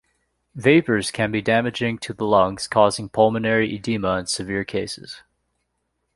[0.55, 5.21] Vapors can be damaging to the lungs, causing pulmonary edema in severe cases.